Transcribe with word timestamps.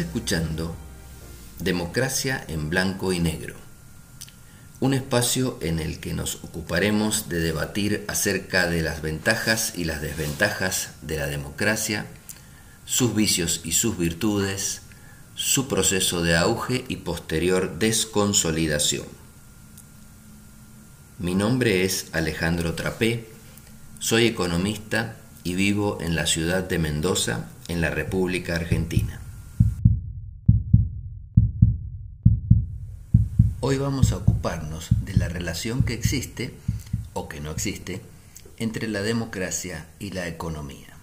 Escuchando 0.00 0.74
Democracia 1.58 2.42
en 2.48 2.70
Blanco 2.70 3.12
y 3.12 3.20
Negro, 3.20 3.54
un 4.80 4.94
espacio 4.94 5.58
en 5.60 5.78
el 5.78 6.00
que 6.00 6.14
nos 6.14 6.36
ocuparemos 6.36 7.28
de 7.28 7.38
debatir 7.38 8.06
acerca 8.08 8.66
de 8.66 8.80
las 8.80 9.02
ventajas 9.02 9.74
y 9.76 9.84
las 9.84 10.00
desventajas 10.00 10.92
de 11.02 11.18
la 11.18 11.26
democracia, 11.26 12.06
sus 12.86 13.14
vicios 13.14 13.60
y 13.62 13.72
sus 13.72 13.98
virtudes, 13.98 14.80
su 15.34 15.68
proceso 15.68 16.22
de 16.22 16.34
auge 16.34 16.86
y 16.88 16.96
posterior 16.96 17.78
desconsolidación. 17.78 19.06
Mi 21.18 21.34
nombre 21.34 21.84
es 21.84 22.06
Alejandro 22.12 22.72
Trapé, 22.72 23.28
soy 23.98 24.24
economista 24.24 25.18
y 25.44 25.56
vivo 25.56 25.98
en 26.00 26.16
la 26.16 26.26
ciudad 26.26 26.66
de 26.66 26.78
Mendoza, 26.78 27.50
en 27.68 27.82
la 27.82 27.90
República 27.90 28.54
Argentina. 28.54 29.20
Hoy 33.62 33.76
vamos 33.76 34.10
a 34.10 34.16
ocuparnos 34.16 34.88
de 35.04 35.12
la 35.12 35.28
relación 35.28 35.82
que 35.82 35.92
existe, 35.92 36.54
o 37.12 37.28
que 37.28 37.42
no 37.42 37.50
existe, 37.50 38.00
entre 38.56 38.88
la 38.88 39.02
democracia 39.02 39.86
y 39.98 40.12
la 40.12 40.28
economía. 40.28 40.96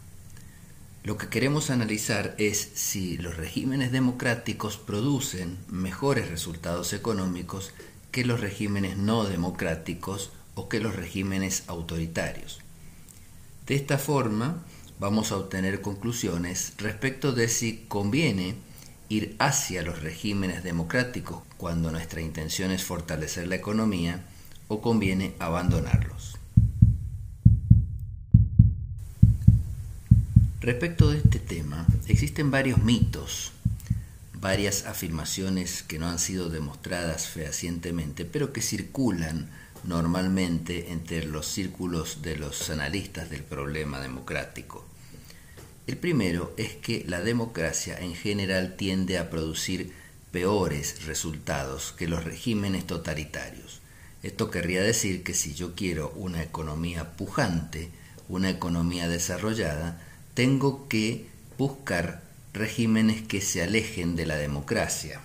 Lo 1.03 1.19
que 1.19 1.27
queremos 1.27 1.69
analizar 1.69 2.33
es 2.39 2.57
si 2.73 3.19
los 3.19 3.37
regímenes 3.37 3.91
democráticos 3.91 4.77
producen 4.77 5.59
mejores 5.67 6.31
resultados 6.31 6.93
económicos 6.93 7.73
que 8.09 8.25
los 8.25 8.39
regímenes 8.39 8.97
no 8.97 9.25
democráticos 9.25 10.31
o 10.55 10.67
que 10.67 10.79
los 10.79 10.95
regímenes 10.95 11.63
autoritarios. 11.67 12.61
De 13.67 13.75
esta 13.75 13.99
forma, 13.99 14.63
vamos 14.99 15.31
a 15.31 15.37
obtener 15.37 15.81
conclusiones 15.81 16.73
respecto 16.79 17.33
de 17.33 17.49
si 17.49 17.85
conviene 17.87 18.55
ir 19.09 19.35
hacia 19.37 19.83
los 19.83 20.01
regímenes 20.01 20.63
democráticos 20.63 21.43
cuando 21.57 21.91
nuestra 21.91 22.21
intención 22.21 22.71
es 22.71 22.83
fortalecer 22.83 23.47
la 23.47 23.55
economía 23.55 24.23
o 24.67 24.81
conviene 24.81 25.33
abandonarlos. 25.39 26.37
Respecto 30.61 31.11
de 31.11 31.19
este 31.19 31.39
tema, 31.39 31.87
existen 32.07 32.51
varios 32.51 32.83
mitos, 32.83 33.51
varias 34.33 34.85
afirmaciones 34.85 35.81
que 35.83 35.99
no 35.99 36.07
han 36.07 36.19
sido 36.19 36.49
demostradas 36.49 37.27
fehacientemente, 37.27 38.25
pero 38.25 38.53
que 38.53 38.61
circulan 38.61 39.49
normalmente 39.83 40.91
entre 40.91 41.25
los 41.25 41.47
círculos 41.47 42.21
de 42.21 42.35
los 42.35 42.69
analistas 42.69 43.29
del 43.29 43.43
problema 43.43 44.01
democrático. 44.01 44.85
El 45.87 45.95
primero 45.95 46.53
es 46.57 46.75
que 46.75 47.05
la 47.07 47.21
democracia 47.21 47.97
en 47.97 48.13
general 48.13 48.75
tiende 48.75 49.17
a 49.17 49.29
producir 49.29 49.93
peores 50.31 51.05
resultados 51.05 51.93
que 51.97 52.07
los 52.07 52.23
regímenes 52.23 52.85
totalitarios. 52.85 53.81
Esto 54.23 54.51
querría 54.51 54.81
decir 54.81 55.23
que 55.23 55.33
si 55.33 55.53
yo 55.53 55.75
quiero 55.75 56.11
una 56.15 56.43
economía 56.43 57.15
pujante, 57.15 57.89
una 58.27 58.49
economía 58.49 59.07
desarrollada, 59.07 60.01
tengo 60.33 60.87
que 60.87 61.27
buscar 61.57 62.21
regímenes 62.53 63.21
que 63.21 63.41
se 63.41 63.63
alejen 63.63 64.15
de 64.15 64.25
la 64.25 64.35
democracia, 64.35 65.21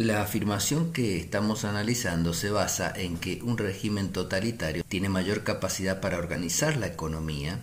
la 0.00 0.22
afirmación 0.22 0.94
que 0.94 1.18
estamos 1.18 1.66
analizando 1.66 2.32
se 2.32 2.50
basa 2.50 2.90
en 2.96 3.18
que 3.18 3.42
un 3.42 3.58
régimen 3.58 4.12
totalitario 4.12 4.82
tiene 4.82 5.10
mayor 5.10 5.44
capacidad 5.44 6.00
para 6.00 6.16
organizar 6.16 6.78
la 6.78 6.86
economía, 6.86 7.60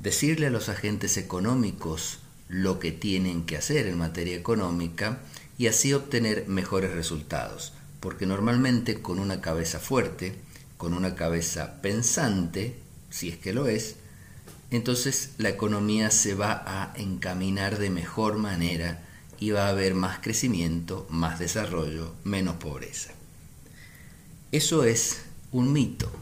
decirle 0.00 0.46
a 0.46 0.50
los 0.50 0.70
agentes 0.70 1.18
económicos 1.18 2.20
lo 2.52 2.78
que 2.78 2.92
tienen 2.92 3.46
que 3.46 3.56
hacer 3.56 3.86
en 3.86 3.96
materia 3.96 4.36
económica 4.36 5.20
y 5.56 5.68
así 5.68 5.94
obtener 5.94 6.46
mejores 6.48 6.92
resultados, 6.92 7.72
porque 7.98 8.26
normalmente 8.26 9.00
con 9.00 9.18
una 9.18 9.40
cabeza 9.40 9.80
fuerte, 9.80 10.34
con 10.76 10.92
una 10.92 11.14
cabeza 11.14 11.80
pensante, 11.80 12.76
si 13.08 13.30
es 13.30 13.38
que 13.38 13.54
lo 13.54 13.68
es, 13.68 13.96
entonces 14.70 15.30
la 15.38 15.48
economía 15.48 16.10
se 16.10 16.34
va 16.34 16.62
a 16.66 16.92
encaminar 16.96 17.78
de 17.78 17.88
mejor 17.88 18.36
manera 18.36 19.02
y 19.40 19.52
va 19.52 19.66
a 19.66 19.70
haber 19.70 19.94
más 19.94 20.18
crecimiento, 20.18 21.06
más 21.08 21.38
desarrollo, 21.38 22.12
menos 22.22 22.56
pobreza. 22.56 23.12
Eso 24.50 24.84
es 24.84 25.22
un 25.52 25.72
mito, 25.72 26.12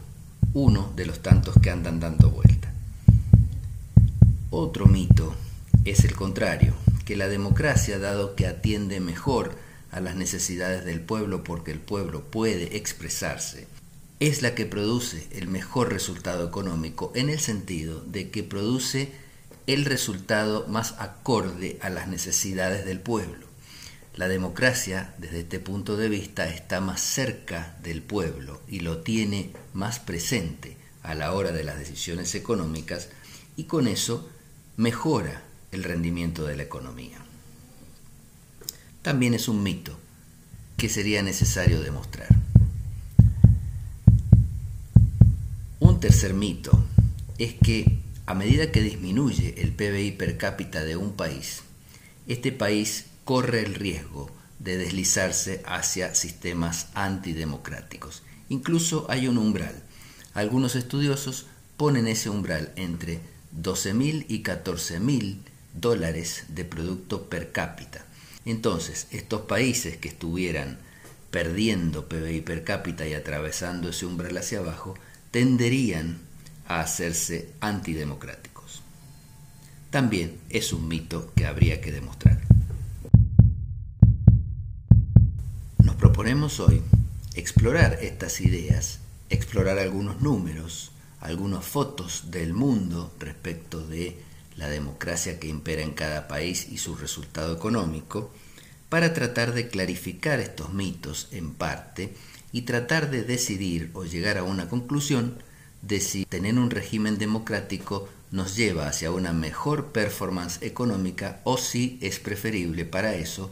uno 0.53 0.93
de 0.95 1.07
los 1.07 1.21
tantos 1.21 1.55
que 1.61 1.71
andan 1.71 1.99
dando 1.99 2.29
vuelta. 2.29 2.71
Otro 4.49 4.85
mito 4.85 5.35
es 5.85 6.05
el 6.05 6.15
contrario, 6.15 6.75
que 7.05 7.15
la 7.15 7.27
democracia, 7.27 7.97
dado 7.97 8.35
que 8.35 8.45
atiende 8.45 8.99
mejor 8.99 9.55
a 9.91 9.99
las 9.99 10.15
necesidades 10.15 10.85
del 10.85 11.01
pueblo 11.01 11.43
porque 11.43 11.71
el 11.71 11.79
pueblo 11.79 12.21
puede 12.29 12.77
expresarse, 12.77 13.67
es 14.19 14.43
la 14.43 14.53
que 14.53 14.67
produce 14.67 15.27
el 15.31 15.47
mejor 15.47 15.91
resultado 15.91 16.47
económico 16.47 17.11
en 17.15 17.29
el 17.29 17.39
sentido 17.39 18.01
de 18.01 18.29
que 18.29 18.43
produce 18.43 19.11
el 19.65 19.85
resultado 19.85 20.67
más 20.67 20.95
acorde 20.99 21.79
a 21.81 21.89
las 21.89 22.07
necesidades 22.07 22.85
del 22.85 22.99
pueblo. 22.99 23.47
La 24.15 24.27
democracia, 24.27 25.15
desde 25.17 25.39
este 25.39 25.59
punto 25.59 25.97
de 25.97 26.09
vista, 26.09 26.47
está 26.47 26.81
más 26.81 27.01
cerca 27.01 27.75
del 27.81 28.03
pueblo 28.03 28.61
y 28.67 28.81
lo 28.81 28.99
tiene 28.99 29.51
más 29.73 29.99
presente 29.99 30.77
a 31.01 31.15
la 31.15 31.33
hora 31.33 31.51
de 31.51 31.63
las 31.63 31.79
decisiones 31.79 32.35
económicas 32.35 33.09
y 33.55 33.63
con 33.63 33.87
eso 33.87 34.29
mejora 34.77 35.41
el 35.71 35.83
rendimiento 35.83 36.45
de 36.45 36.55
la 36.55 36.63
economía. 36.63 37.17
También 39.01 39.33
es 39.33 39.47
un 39.47 39.63
mito 39.63 39.97
que 40.77 40.89
sería 40.89 41.23
necesario 41.23 41.81
demostrar. 41.81 42.29
Un 45.79 45.99
tercer 45.99 46.33
mito 46.33 46.83
es 47.37 47.53
que 47.55 47.99
a 48.25 48.33
medida 48.33 48.71
que 48.71 48.81
disminuye 48.81 49.55
el 49.61 49.73
PBI 49.73 50.11
per 50.11 50.37
cápita 50.37 50.83
de 50.83 50.95
un 50.95 51.13
país, 51.13 51.63
este 52.27 52.51
país 52.51 53.05
corre 53.25 53.61
el 53.61 53.75
riesgo 53.75 54.29
de 54.59 54.77
deslizarse 54.77 55.63
hacia 55.65 56.13
sistemas 56.13 56.89
antidemocráticos. 56.93 58.21
Incluso 58.49 59.05
hay 59.09 59.27
un 59.27 59.37
umbral. 59.37 59.83
Algunos 60.33 60.75
estudiosos 60.75 61.47
ponen 61.77 62.07
ese 62.07 62.29
umbral 62.29 62.71
entre 62.75 63.19
12.000 63.59 64.25
y 64.27 64.43
14.000 64.43 65.39
dólares 65.73 66.45
de 66.49 66.65
producto 66.65 67.29
per 67.29 67.51
cápita. 67.51 68.05
Entonces, 68.45 69.07
estos 69.11 69.41
países 69.41 69.97
que 69.97 70.09
estuvieran 70.09 70.79
perdiendo 71.31 72.09
PBI 72.09 72.41
per 72.41 72.63
cápita 72.63 73.07
y 73.07 73.13
atravesando 73.13 73.89
ese 73.89 74.05
umbral 74.05 74.37
hacia 74.37 74.59
abajo, 74.59 74.95
tenderían 75.31 76.19
a 76.67 76.81
hacerse 76.81 77.49
antidemocráticos. 77.61 78.81
También 79.89 80.39
es 80.49 80.73
un 80.73 80.87
mito 80.87 81.31
que 81.35 81.45
habría 81.45 81.81
que 81.81 81.91
demostrar. 81.91 82.41
Nos 85.77 85.95
proponemos 85.95 86.59
hoy 86.59 86.81
explorar 87.35 87.99
estas 88.01 88.41
ideas, 88.41 88.99
explorar 89.29 89.79
algunos 89.79 90.21
números, 90.21 90.91
algunas 91.21 91.63
fotos 91.63 92.31
del 92.31 92.53
mundo 92.53 93.13
respecto 93.19 93.85
de 93.85 94.17
la 94.55 94.69
democracia 94.69 95.39
que 95.39 95.47
impera 95.47 95.81
en 95.81 95.93
cada 95.93 96.27
país 96.27 96.67
y 96.69 96.77
su 96.77 96.95
resultado 96.95 97.53
económico, 97.55 98.31
para 98.89 99.13
tratar 99.13 99.53
de 99.53 99.69
clarificar 99.69 100.39
estos 100.39 100.73
mitos 100.73 101.29
en 101.31 101.53
parte 101.53 102.13
y 102.51 102.63
tratar 102.63 103.09
de 103.09 103.23
decidir 103.23 103.89
o 103.93 104.03
llegar 104.03 104.37
a 104.37 104.43
una 104.43 104.67
conclusión 104.67 105.41
de 105.81 105.99
si 105.99 106.25
tener 106.25 106.57
un 106.57 106.69
régimen 106.69 107.17
democrático 107.17 108.09
nos 108.31 108.55
lleva 108.55 108.87
hacia 108.87 109.11
una 109.11 109.33
mejor 109.33 109.91
performance 109.91 110.61
económica 110.61 111.41
o 111.43 111.57
si 111.57 111.97
es 112.01 112.19
preferible 112.19 112.85
para 112.85 113.15
eso 113.15 113.51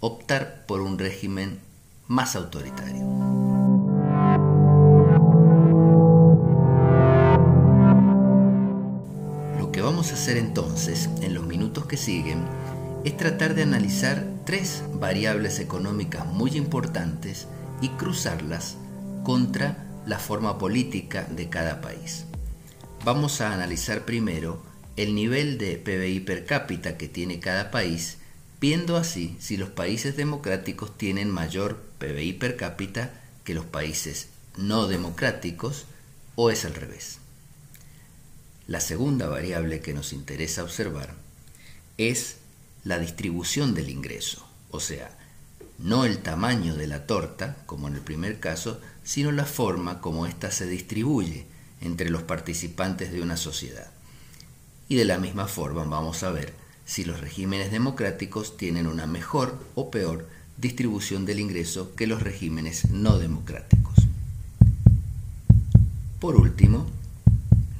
optar 0.00 0.64
por 0.66 0.80
un 0.80 0.98
régimen 0.98 1.58
más 2.06 2.36
autoritario. 2.36 3.45
Entonces 10.34 11.08
en 11.22 11.34
los 11.34 11.46
minutos 11.46 11.86
que 11.86 11.96
siguen 11.96 12.44
es 13.04 13.16
tratar 13.16 13.54
de 13.54 13.62
analizar 13.62 14.26
tres 14.44 14.82
variables 14.94 15.60
económicas 15.60 16.26
muy 16.26 16.56
importantes 16.56 17.46
y 17.80 17.90
cruzarlas 17.90 18.76
contra 19.22 19.86
la 20.06 20.18
forma 20.18 20.58
política 20.58 21.24
de 21.30 21.48
cada 21.48 21.80
país. 21.80 22.24
Vamos 23.04 23.40
a 23.40 23.52
analizar 23.52 24.04
primero 24.04 24.60
el 24.96 25.14
nivel 25.14 25.58
de 25.58 25.76
PBI 25.76 26.20
per 26.20 26.46
cápita 26.46 26.96
que 26.96 27.06
tiene 27.06 27.38
cada 27.38 27.70
país, 27.70 28.18
viendo 28.60 28.96
así 28.96 29.36
si 29.38 29.56
los 29.56 29.68
países 29.68 30.16
democráticos 30.16 30.96
tienen 30.96 31.30
mayor 31.30 31.76
PBI 31.98 32.32
per 32.32 32.56
cápita 32.56 33.12
que 33.44 33.54
los 33.54 33.64
países 33.64 34.28
no 34.56 34.88
democráticos 34.88 35.84
o 36.34 36.50
es 36.50 36.64
al 36.64 36.74
revés. 36.74 37.18
La 38.66 38.80
segunda 38.80 39.28
variable 39.28 39.80
que 39.80 39.94
nos 39.94 40.12
interesa 40.12 40.64
observar 40.64 41.14
es 41.98 42.38
la 42.82 42.98
distribución 42.98 43.74
del 43.74 43.90
ingreso, 43.90 44.46
o 44.70 44.80
sea, 44.80 45.16
no 45.78 46.04
el 46.04 46.18
tamaño 46.18 46.74
de 46.74 46.86
la 46.86 47.06
torta, 47.06 47.56
como 47.66 47.86
en 47.86 47.94
el 47.94 48.00
primer 48.00 48.40
caso, 48.40 48.80
sino 49.04 49.30
la 49.30 49.44
forma 49.44 50.00
como 50.00 50.26
ésta 50.26 50.50
se 50.50 50.66
distribuye 50.66 51.46
entre 51.80 52.10
los 52.10 52.22
participantes 52.22 53.12
de 53.12 53.22
una 53.22 53.36
sociedad. 53.36 53.90
Y 54.88 54.96
de 54.96 55.04
la 55.04 55.18
misma 55.18 55.46
forma 55.46 55.84
vamos 55.84 56.22
a 56.22 56.30
ver 56.30 56.52
si 56.84 57.04
los 57.04 57.20
regímenes 57.20 57.70
democráticos 57.70 58.56
tienen 58.56 58.86
una 58.86 59.06
mejor 59.06 59.60
o 59.74 59.90
peor 59.90 60.28
distribución 60.56 61.24
del 61.24 61.40
ingreso 61.40 61.94
que 61.94 62.06
los 62.06 62.22
regímenes 62.22 62.90
no 62.90 63.18
democráticos. 63.18 63.94
Por 66.18 66.36
último, 66.36 66.86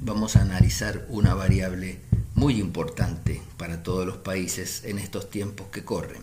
vamos 0.07 0.37
a 0.37 0.43
analizar 0.43 1.05
una 1.09 1.35
variable 1.35 1.99
muy 2.37 2.61
importante 2.61 3.43
para 3.57 3.83
todos 3.83 4.07
los 4.07 4.19
países 4.19 4.85
en 4.85 5.01
estos 5.01 5.31
tiempos 5.31 5.67
que 5.73 5.85
corren, 5.85 6.23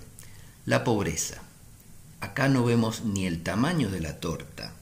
la 0.66 0.86
pobreza. 0.86 1.42
Acá 2.22 2.48
no 2.48 2.64
vemos 2.64 3.04
ni 3.04 3.28
el 3.28 3.44
tamaño 3.44 3.90
de 3.90 4.00
la 4.00 4.22
torta, 4.22 4.74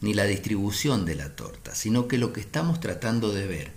ni 0.00 0.14
la 0.14 0.24
distribución 0.24 1.04
de 1.04 1.14
la 1.14 1.36
torta, 1.36 1.74
sino 1.74 2.08
que 2.08 2.16
lo 2.16 2.32
que 2.32 2.40
estamos 2.40 2.80
tratando 2.80 3.34
de 3.34 3.46
ver 3.46 3.72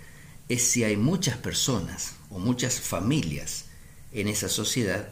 es 0.48 0.62
si 0.62 0.84
hay 0.84 0.96
muchas 0.96 1.36
personas 1.36 2.14
o 2.30 2.38
muchas 2.38 2.80
familias 2.80 3.66
en 4.12 4.26
esa 4.26 4.48
sociedad 4.48 5.06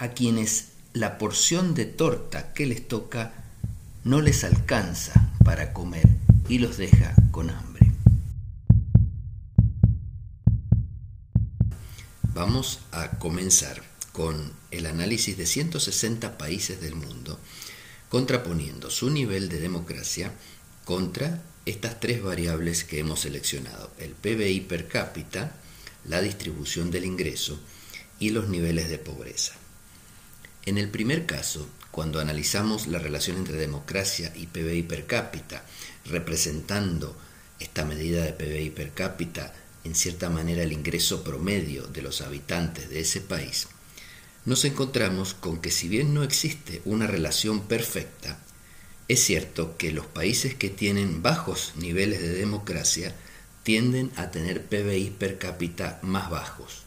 a 0.00 0.08
quienes 0.08 0.70
la 0.92 1.18
porción 1.18 1.74
de 1.74 1.84
torta 1.84 2.52
que 2.52 2.66
les 2.66 2.88
toca 2.88 3.32
no 4.02 4.20
les 4.20 4.42
alcanza 4.42 5.30
para 5.44 5.72
comer 5.72 6.08
y 6.48 6.58
los 6.58 6.78
deja 6.78 7.14
con 7.30 7.50
hambre. 7.50 7.73
Vamos 12.34 12.80
a 12.90 13.10
comenzar 13.20 13.80
con 14.10 14.52
el 14.72 14.86
análisis 14.86 15.36
de 15.36 15.46
160 15.46 16.36
países 16.36 16.80
del 16.80 16.96
mundo, 16.96 17.38
contraponiendo 18.08 18.90
su 18.90 19.08
nivel 19.08 19.48
de 19.48 19.60
democracia 19.60 20.32
contra 20.84 21.44
estas 21.64 22.00
tres 22.00 22.24
variables 22.24 22.82
que 22.82 22.98
hemos 22.98 23.20
seleccionado, 23.20 23.92
el 23.98 24.14
PBI 24.14 24.62
per 24.62 24.88
cápita, 24.88 25.54
la 26.06 26.20
distribución 26.20 26.90
del 26.90 27.04
ingreso 27.04 27.60
y 28.18 28.30
los 28.30 28.48
niveles 28.48 28.88
de 28.88 28.98
pobreza. 28.98 29.52
En 30.66 30.76
el 30.76 30.90
primer 30.90 31.26
caso, 31.26 31.68
cuando 31.92 32.18
analizamos 32.18 32.88
la 32.88 32.98
relación 32.98 33.36
entre 33.36 33.58
democracia 33.58 34.32
y 34.34 34.48
PBI 34.48 34.82
per 34.82 35.06
cápita, 35.06 35.64
representando 36.04 37.16
esta 37.60 37.84
medida 37.84 38.24
de 38.24 38.32
PBI 38.32 38.70
per 38.70 38.92
cápita 38.92 39.54
en 39.84 39.94
cierta 39.94 40.30
manera 40.30 40.62
el 40.62 40.72
ingreso 40.72 41.22
promedio 41.22 41.86
de 41.86 42.02
los 42.02 42.20
habitantes 42.20 42.88
de 42.90 43.00
ese 43.00 43.20
país, 43.20 43.68
nos 44.44 44.64
encontramos 44.64 45.34
con 45.34 45.60
que 45.60 45.70
si 45.70 45.88
bien 45.88 46.12
no 46.12 46.22
existe 46.22 46.82
una 46.84 47.06
relación 47.06 47.62
perfecta, 47.62 48.38
es 49.08 49.20
cierto 49.20 49.76
que 49.76 49.92
los 49.92 50.06
países 50.06 50.54
que 50.54 50.70
tienen 50.70 51.22
bajos 51.22 51.72
niveles 51.76 52.20
de 52.20 52.34
democracia 52.34 53.14
tienden 53.62 54.10
a 54.16 54.30
tener 54.30 54.64
PBI 54.64 55.10
per 55.18 55.38
cápita 55.38 55.98
más 56.02 56.30
bajos, 56.30 56.82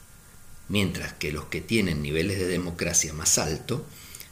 mientras 0.70 1.14
que 1.14 1.32
los 1.32 1.46
que 1.46 1.62
tienen 1.62 2.02
niveles 2.02 2.38
de 2.40 2.48
democracia 2.48 3.14
más 3.14 3.38
alto 3.38 3.86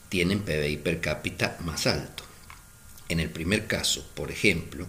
tienen 0.09 0.41
PBI 0.41 0.77
per 0.77 1.01
cápita 1.01 1.57
más 1.63 1.87
alto. 1.87 2.23
En 3.09 3.19
el 3.19 3.29
primer 3.29 3.67
caso, 3.67 4.07
por 4.15 4.31
ejemplo, 4.31 4.87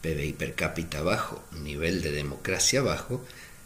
PBI 0.00 0.32
per 0.32 0.54
cápita 0.54 1.02
bajo, 1.02 1.44
nivel 1.52 2.02
de 2.02 2.12
democracia 2.12 2.82
bajo, 2.82 3.24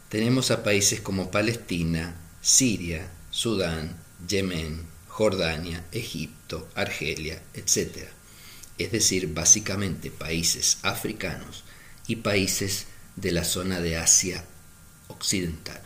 tenemos 0.09 0.51
a 0.51 0.63
países 0.63 1.01
como 1.01 1.31
Palestina, 1.31 2.15
Siria, 2.41 3.09
Sudán, 3.31 3.97
Yemen, 4.27 4.85
Jordania, 5.07 5.85
Egipto, 5.91 6.67
Argelia, 6.75 7.41
etc. 7.53 8.07
Es 8.77 8.91
decir, 8.91 9.33
básicamente 9.33 10.11
países 10.11 10.79
africanos 10.83 11.63
y 12.07 12.17
países 12.17 12.87
de 13.15 13.31
la 13.31 13.43
zona 13.43 13.79
de 13.79 13.97
Asia 13.97 14.43
Occidental. 15.07 15.81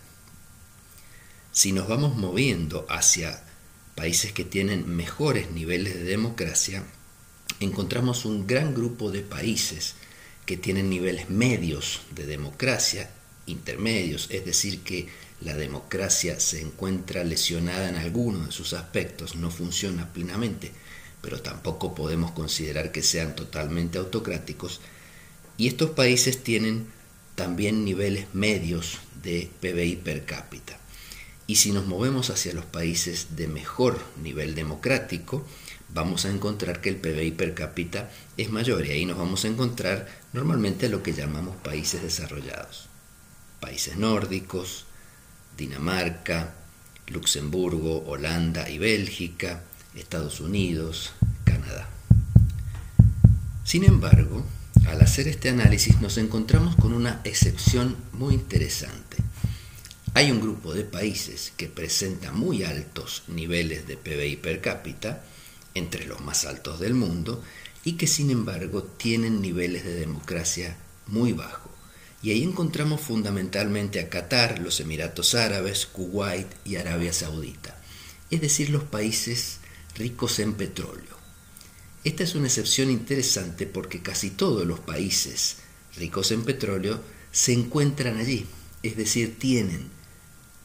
Si 1.52 1.72
nos 1.72 1.88
vamos 1.88 2.16
moviendo 2.16 2.86
hacia 2.90 3.44
países 3.96 4.32
que 4.32 4.46
tienen 4.46 4.96
mejores 4.96 5.52
niveles 5.52 5.94
de 5.94 6.04
democracia, 6.04 6.84
encontramos 7.60 8.26
un 8.26 8.48
gran 8.48 8.74
grupo 8.74 9.12
de 9.12 9.22
países 9.22 9.96
que 10.50 10.58
tienen 10.58 10.90
niveles 10.90 11.30
medios 11.30 12.02
de 12.16 12.26
democracia, 12.26 13.12
intermedios, 13.46 14.26
es 14.32 14.46
decir, 14.46 14.80
que 14.80 15.08
la 15.42 15.54
democracia 15.54 16.40
se 16.40 16.60
encuentra 16.60 17.24
lesionada 17.24 17.88
en 17.88 17.98
alguno 17.98 18.48
de 18.48 18.52
sus 18.52 18.74
aspectos, 18.74 19.36
no 19.36 19.52
funciona 19.52 20.12
plenamente, 20.12 20.72
pero 21.22 21.40
tampoco 21.40 21.94
podemos 21.94 22.32
considerar 22.32 22.92
que 22.92 23.04
sean 23.04 23.36
totalmente 23.36 24.00
autocráticos, 24.00 24.82
y 25.56 25.68
estos 25.68 25.92
países 25.92 26.44
tienen 26.44 26.88
también 27.36 27.86
niveles 27.86 28.26
medios 28.34 28.98
de 29.22 29.52
PBI 29.62 29.98
per 29.98 30.26
cápita. 30.26 30.80
Y 31.46 31.58
si 31.58 31.72
nos 31.72 31.86
movemos 31.86 32.32
hacia 32.32 32.56
los 32.56 32.66
países 32.66 33.36
de 33.36 33.48
mejor 33.48 34.04
nivel 34.24 34.56
democrático, 34.56 35.46
vamos 35.94 36.26
a 36.26 36.30
encontrar 36.30 36.82
que 36.82 36.90
el 36.90 36.98
PBI 36.98 37.32
per 37.32 37.54
cápita 37.54 38.10
es 38.38 38.50
mayor 38.50 38.86
y 38.86 38.92
ahí 38.92 39.06
nos 39.06 39.18
vamos 39.18 39.46
a 39.46 39.48
encontrar 39.48 40.08
normalmente 40.34 40.90
lo 40.90 41.04
que 41.04 41.14
llamamos 41.14 41.56
países 41.58 42.02
desarrollados. 42.02 42.88
Países 43.60 43.98
nórdicos, 43.98 44.86
Dinamarca, 45.58 46.56
Luxemburgo, 47.08 48.06
Holanda 48.06 48.70
y 48.70 48.78
Bélgica, 48.78 49.64
Estados 49.96 50.40
Unidos, 50.40 51.14
Canadá. 51.44 51.90
Sin 53.64 53.84
embargo, 53.84 54.46
al 54.88 55.02
hacer 55.02 55.28
este 55.28 55.50
análisis 55.50 56.00
nos 56.02 56.18
encontramos 56.18 56.76
con 56.76 56.94
una 56.94 57.22
excepción 57.24 57.98
muy 58.14 58.34
interesante. 58.34 59.18
Hay 60.14 60.32
un 60.32 60.42
grupo 60.42 60.74
de 60.74 60.84
países 60.84 61.54
que 61.56 61.68
presenta 61.68 62.32
muy 62.32 62.64
altos 62.64 63.24
niveles 63.28 63.88
de 63.88 63.98
PBI 63.98 64.38
per 64.38 64.62
cápita, 64.62 65.24
entre 65.74 66.06
los 66.06 66.22
más 66.22 66.46
altos 66.46 66.80
del 66.80 66.94
mundo, 66.94 67.44
y 67.84 67.94
que 67.94 68.08
sin 68.08 68.30
embargo 68.30 68.84
tienen 68.84 69.42
niveles 69.42 69.84
de 69.86 69.94
democracia 69.94 70.78
muy 71.08 71.34
bajos. 71.34 71.72
Y 72.22 72.32
ahí 72.32 72.44
encontramos 72.44 73.00
fundamentalmente 73.00 74.00
a 74.00 74.10
Qatar, 74.10 74.60
los 74.60 74.80
Emiratos 74.80 75.36
Árabes, 75.36 75.86
Kuwait 75.86 76.48
y 76.66 76.76
Arabia 76.76 77.14
Saudita, 77.14 77.82
es 78.30 78.42
decir, 78.42 78.70
los 78.70 78.84
países 78.84 79.60
ricos 79.96 80.40
en 80.40 80.54
petróleo. 80.54 81.18
Esta 82.04 82.24
es 82.24 82.36
una 82.36 82.48
excepción 82.48 82.90
interesante 82.90 83.68
porque 83.68 84.02
casi 84.02 84.32
todos 84.32 84.66
los 84.66 84.80
países 84.80 85.58
ricos 85.96 86.32
en 86.32 86.44
petróleo 86.44 87.02
se 87.32 87.54
encuentran 87.54 88.18
allí, 88.18 88.46
es 88.84 88.98
decir, 88.98 89.38
tienen 89.40 89.90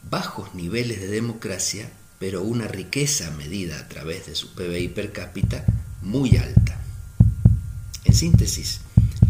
bajos 0.09 0.53
niveles 0.55 0.99
de 0.99 1.07
democracia, 1.07 1.91
pero 2.19 2.41
una 2.43 2.67
riqueza 2.67 3.31
medida 3.31 3.79
a 3.79 3.87
través 3.87 4.25
de 4.27 4.35
su 4.35 4.53
PBI 4.53 4.89
per 4.89 5.11
cápita 5.11 5.65
muy 6.01 6.37
alta. 6.37 6.79
En 8.03 8.13
síntesis, 8.13 8.81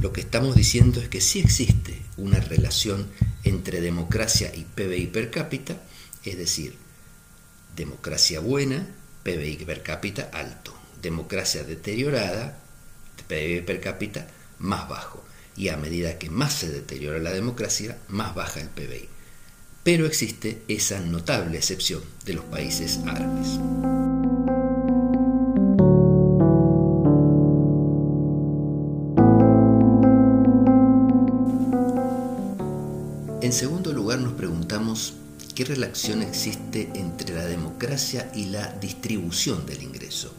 lo 0.01 0.13
que 0.13 0.21
estamos 0.21 0.55
diciendo 0.55 1.01
es 1.01 1.09
que 1.09 1.21
sí 1.21 1.39
existe 1.39 2.01
una 2.17 2.39
relación 2.39 3.07
entre 3.43 3.81
democracia 3.81 4.53
y 4.53 4.65
PBI 4.65 5.07
per 5.07 5.31
cápita, 5.31 5.81
es 6.23 6.37
decir, 6.37 6.75
democracia 7.75 8.39
buena, 8.39 8.87
PBI 9.23 9.57
per 9.65 9.81
cápita 9.81 10.29
alto, 10.33 10.73
democracia 11.01 11.63
deteriorada, 11.63 12.59
PBI 13.27 13.61
per 13.61 13.81
cápita 13.81 14.27
más 14.59 14.87
bajo, 14.87 15.23
y 15.55 15.69
a 15.69 15.77
medida 15.77 16.19
que 16.19 16.29
más 16.29 16.53
se 16.53 16.69
deteriora 16.69 17.19
la 17.19 17.31
democracia, 17.31 17.97
más 18.09 18.35
baja 18.35 18.59
el 18.59 18.69
PBI. 18.69 19.14
Pero 19.85 20.07
existe 20.07 20.63
esa 20.67 20.99
notable 20.99 21.59
excepción 21.59 22.01
de 22.25 22.33
los 22.33 22.43
países 22.45 23.01
árabes. 23.05 23.59
En 33.43 33.53
segundo 33.53 33.93
lugar 33.93 34.17
nos 34.17 34.33
preguntamos 34.33 35.13
qué 35.53 35.65
relación 35.65 36.23
existe 36.23 36.89
entre 36.95 37.35
la 37.35 37.45
democracia 37.45 38.31
y 38.33 38.45
la 38.45 38.71
distribución 38.81 39.67
del 39.67 39.83
ingreso. 39.83 40.33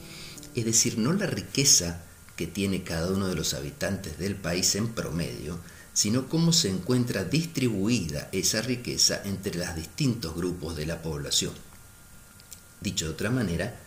Es 0.57 0.65
decir, 0.65 0.99
no 0.99 1.13
la 1.13 1.27
riqueza 1.27 2.03
que 2.35 2.49
tiene 2.49 2.83
cada 2.83 3.13
uno 3.13 3.29
de 3.29 3.37
los 3.37 3.55
habitantes 3.55 4.19
del 4.19 4.35
país 4.35 4.75
en 4.75 4.89
promedio, 4.89 5.61
sino 5.97 6.29
cómo 6.29 6.53
se 6.53 6.69
encuentra 6.69 7.25
distribuida 7.25 8.29
esa 8.31 8.61
riqueza 8.61 9.23
entre 9.25 9.55
los 9.55 9.75
distintos 9.75 10.37
grupos 10.37 10.77
de 10.77 10.85
la 10.85 11.01
población. 11.01 11.55
Dicho 12.83 13.07
de 13.07 13.13
otra 13.13 13.31
manera, 13.31 13.81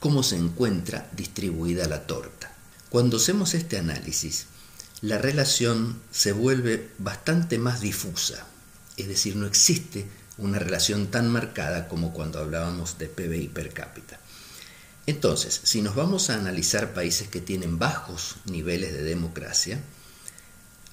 cómo 0.00 0.24
se 0.24 0.34
encuentra 0.34 1.08
distribuida 1.12 1.86
la 1.86 2.04
torta. 2.04 2.52
Cuando 2.88 3.18
hacemos 3.18 3.54
este 3.54 3.78
análisis, 3.78 4.46
la 5.02 5.18
relación 5.18 6.02
se 6.10 6.32
vuelve 6.32 6.90
bastante 6.98 7.58
más 7.58 7.80
difusa, 7.80 8.44
es 8.96 9.06
decir, 9.06 9.36
no 9.36 9.46
existe 9.46 10.08
una 10.38 10.58
relación 10.58 11.12
tan 11.12 11.30
marcada 11.30 11.86
como 11.86 12.12
cuando 12.12 12.40
hablábamos 12.40 12.98
de 12.98 13.06
PBI 13.06 13.46
per 13.54 13.72
cápita. 13.72 14.18
Entonces, 15.06 15.60
si 15.62 15.80
nos 15.80 15.94
vamos 15.94 16.28
a 16.28 16.34
analizar 16.34 16.92
países 16.92 17.28
que 17.28 17.40
tienen 17.40 17.78
bajos 17.78 18.34
niveles 18.46 18.92
de 18.92 19.04
democracia, 19.04 19.80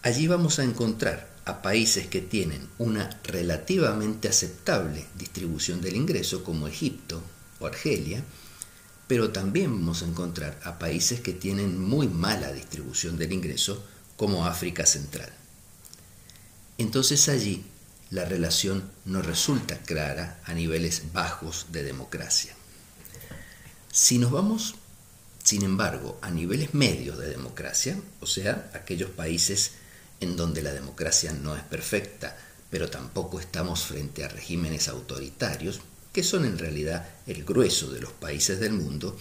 allí 0.03 0.27
vamos 0.27 0.59
a 0.59 0.63
encontrar 0.63 1.33
a 1.45 1.61
países 1.61 2.07
que 2.07 2.21
tienen 2.21 2.69
una 2.77 3.09
relativamente 3.23 4.27
aceptable 4.27 5.05
distribución 5.15 5.81
del 5.81 5.95
ingreso, 5.95 6.43
como 6.43 6.67
Egipto 6.67 7.21
o 7.59 7.65
Argelia, 7.65 8.23
pero 9.07 9.31
también 9.31 9.71
vamos 9.71 10.01
a 10.01 10.05
encontrar 10.05 10.59
a 10.63 10.79
países 10.79 11.21
que 11.21 11.33
tienen 11.33 11.79
muy 11.79 12.07
mala 12.07 12.51
distribución 12.51 13.17
del 13.17 13.33
ingreso, 13.33 13.83
como 14.15 14.45
África 14.45 14.85
Central. 14.85 15.31
Entonces 16.77 17.27
allí 17.29 17.63
la 18.09 18.25
relación 18.25 18.89
no 19.05 19.21
resulta 19.21 19.79
clara 19.79 20.39
a 20.45 20.53
niveles 20.53 21.13
bajos 21.13 21.67
de 21.71 21.83
democracia. 21.83 22.53
Si 23.91 24.17
nos 24.17 24.31
vamos, 24.31 24.75
sin 25.43 25.63
embargo, 25.63 26.19
a 26.21 26.29
niveles 26.29 26.73
medios 26.73 27.17
de 27.17 27.29
democracia, 27.29 27.99
o 28.21 28.27
sea, 28.27 28.69
aquellos 28.73 29.09
países 29.09 29.71
en 30.23 30.35
donde 30.35 30.63
la 30.63 30.73
democracia 30.73 31.31
no 31.33 31.55
es 31.55 31.63
perfecta, 31.63 32.35
pero 32.69 32.89
tampoco 32.89 33.39
estamos 33.39 33.83
frente 33.83 34.23
a 34.23 34.29
regímenes 34.29 34.87
autoritarios, 34.87 35.81
que 36.11 36.23
son 36.23 36.45
en 36.45 36.57
realidad 36.57 37.07
el 37.27 37.43
grueso 37.43 37.91
de 37.91 38.01
los 38.01 38.11
países 38.11 38.59
del 38.59 38.73
mundo, 38.73 39.17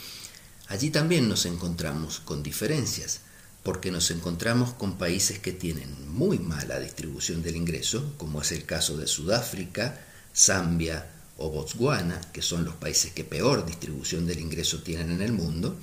allí 0.68 0.90
también 0.90 1.28
nos 1.28 1.44
encontramos 1.46 2.20
con 2.20 2.42
diferencias, 2.42 3.20
porque 3.62 3.90
nos 3.90 4.10
encontramos 4.10 4.72
con 4.72 4.98
países 4.98 5.38
que 5.38 5.52
tienen 5.52 6.08
muy 6.08 6.38
mala 6.38 6.80
distribución 6.80 7.42
del 7.42 7.56
ingreso, 7.56 8.14
como 8.16 8.42
es 8.42 8.52
el 8.52 8.64
caso 8.64 8.96
de 8.96 9.06
Sudáfrica, 9.06 10.00
Zambia 10.34 11.10
o 11.36 11.50
Botswana, 11.50 12.20
que 12.32 12.42
son 12.42 12.64
los 12.64 12.74
países 12.74 13.12
que 13.12 13.24
peor 13.24 13.64
distribución 13.64 14.26
del 14.26 14.40
ingreso 14.40 14.82
tienen 14.82 15.12
en 15.12 15.22
el 15.22 15.32
mundo, 15.32 15.76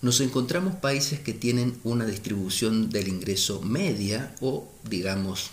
nos 0.00 0.20
encontramos 0.20 0.76
países 0.76 1.18
que 1.20 1.32
tienen 1.32 1.80
una 1.82 2.06
distribución 2.06 2.88
del 2.88 3.08
ingreso 3.08 3.60
media 3.62 4.34
o, 4.40 4.70
digamos, 4.88 5.50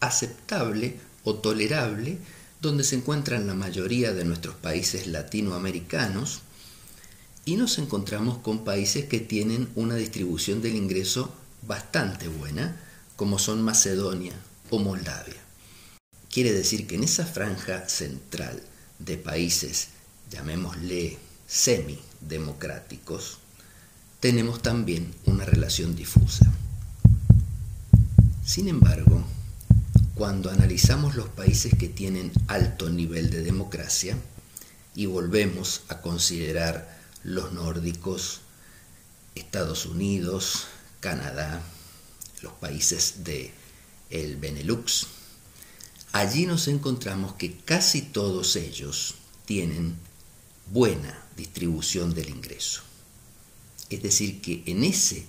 aceptable 0.00 0.98
o 1.22 1.36
tolerable, 1.36 2.18
donde 2.60 2.82
se 2.82 2.96
encuentran 2.96 3.46
la 3.46 3.54
mayoría 3.54 4.12
de 4.12 4.24
nuestros 4.24 4.56
países 4.56 5.06
latinoamericanos, 5.06 6.40
y 7.44 7.56
nos 7.56 7.78
encontramos 7.78 8.38
con 8.38 8.64
países 8.64 9.04
que 9.04 9.20
tienen 9.20 9.68
una 9.74 9.94
distribución 9.96 10.62
del 10.62 10.74
ingreso 10.74 11.32
bastante 11.62 12.26
buena, 12.26 12.80
como 13.16 13.38
son 13.38 13.62
Macedonia 13.62 14.32
o 14.70 14.78
Moldavia. 14.78 15.40
Quiere 16.30 16.52
decir 16.52 16.86
que 16.86 16.96
en 16.96 17.04
esa 17.04 17.26
franja 17.26 17.88
central 17.88 18.60
de 18.98 19.16
países, 19.16 19.88
llamémosle 20.30 21.18
semidemocráticos, 21.46 23.38
tenemos 24.24 24.62
también 24.62 25.14
una 25.26 25.44
relación 25.44 25.94
difusa. 25.94 26.50
Sin 28.42 28.68
embargo, 28.68 29.22
cuando 30.14 30.50
analizamos 30.50 31.14
los 31.14 31.28
países 31.28 31.74
que 31.78 31.90
tienen 31.90 32.32
alto 32.46 32.88
nivel 32.88 33.28
de 33.28 33.42
democracia 33.42 34.16
y 34.94 35.04
volvemos 35.04 35.82
a 35.88 36.00
considerar 36.00 36.98
los 37.22 37.52
nórdicos, 37.52 38.40
Estados 39.34 39.84
Unidos, 39.84 40.68
Canadá, 41.00 41.60
los 42.40 42.54
países 42.54 43.24
de 43.24 43.52
el 44.08 44.36
Benelux, 44.36 45.06
allí 46.12 46.46
nos 46.46 46.66
encontramos 46.68 47.34
que 47.34 47.58
casi 47.58 48.00
todos 48.00 48.56
ellos 48.56 49.16
tienen 49.44 49.98
buena 50.72 51.14
distribución 51.36 52.14
del 52.14 52.30
ingreso. 52.30 52.93
Es 53.90 54.02
decir, 54.02 54.40
que 54.40 54.62
en 54.66 54.84
ese 54.84 55.26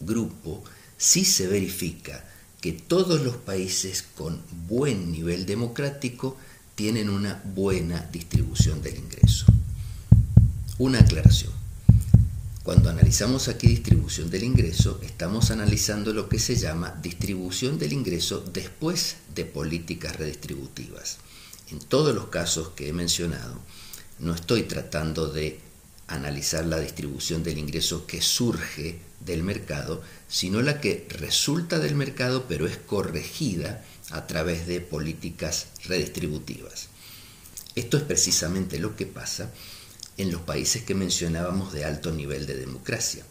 grupo 0.00 0.62
sí 0.96 1.24
se 1.24 1.46
verifica 1.46 2.24
que 2.60 2.72
todos 2.72 3.20
los 3.22 3.36
países 3.36 4.04
con 4.16 4.40
buen 4.68 5.12
nivel 5.12 5.46
democrático 5.46 6.36
tienen 6.74 7.08
una 7.08 7.42
buena 7.54 8.00
distribución 8.12 8.82
del 8.82 8.96
ingreso. 8.96 9.46
Una 10.78 11.00
aclaración. 11.00 11.52
Cuando 12.62 12.90
analizamos 12.90 13.46
aquí 13.46 13.68
distribución 13.68 14.28
del 14.28 14.42
ingreso, 14.42 15.00
estamos 15.02 15.52
analizando 15.52 16.12
lo 16.12 16.28
que 16.28 16.40
se 16.40 16.56
llama 16.56 16.98
distribución 17.00 17.78
del 17.78 17.92
ingreso 17.92 18.40
después 18.52 19.18
de 19.34 19.44
políticas 19.44 20.16
redistributivas. 20.16 21.18
En 21.70 21.78
todos 21.78 22.14
los 22.14 22.26
casos 22.26 22.70
que 22.70 22.88
he 22.88 22.92
mencionado, 22.92 23.60
no 24.18 24.34
estoy 24.34 24.64
tratando 24.64 25.28
de 25.28 25.60
analizar 26.08 26.64
la 26.64 26.78
distribución 26.78 27.42
del 27.42 27.58
ingreso 27.58 28.06
que 28.06 28.22
surge 28.22 29.00
del 29.20 29.42
mercado, 29.42 30.02
sino 30.28 30.62
la 30.62 30.80
que 30.80 31.06
resulta 31.10 31.78
del 31.78 31.94
mercado 31.94 32.46
pero 32.48 32.66
es 32.66 32.76
corregida 32.76 33.84
a 34.10 34.26
través 34.26 34.66
de 34.66 34.80
políticas 34.80 35.66
redistributivas. 35.84 36.88
Esto 37.74 37.96
es 37.96 38.04
precisamente 38.04 38.78
lo 38.78 38.96
que 38.96 39.06
pasa 39.06 39.52
en 40.16 40.32
los 40.32 40.42
países 40.42 40.82
que 40.82 40.94
mencionábamos 40.94 41.72
de 41.72 41.84
alto 41.84 42.12
nivel 42.12 42.46
de 42.46 42.56
democracia. 42.56 43.24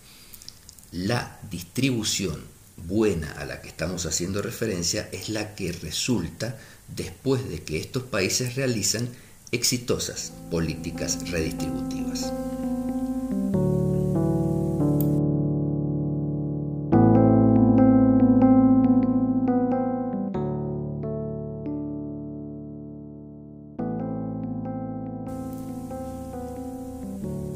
La 0.91 1.39
distribución 1.49 2.43
buena 2.77 3.31
a 3.31 3.45
la 3.45 3.61
que 3.61 3.69
estamos 3.69 4.05
haciendo 4.05 4.41
referencia 4.41 5.09
es 5.11 5.29
la 5.29 5.55
que 5.55 5.71
resulta 5.71 6.59
después 6.95 7.47
de 7.49 7.63
que 7.63 7.79
estos 7.79 8.03
países 8.03 8.55
realizan 8.55 9.09
exitosas 9.55 10.33
políticas 10.51 11.29
redistributivas. 11.31 12.31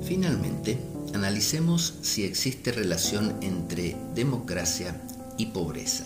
Finalmente, 0.04 0.80
analicemos 1.14 1.96
si 2.02 2.24
existe 2.24 2.72
relación 2.72 3.36
entre 3.42 3.96
democracia 4.16 5.00
y 5.38 5.48
pobreza. 5.48 6.06